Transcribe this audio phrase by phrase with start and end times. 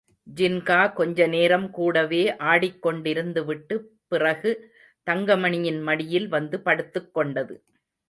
[0.35, 4.73] ஜின்கா கொஞ்ச நேரம் கூடவே ஆடிக்கொண்டிருந்துவிட்டுப் பிறகு
[5.07, 7.63] தங்கமணியின் மடியில் வந்து படுத்துக் கொண்டது.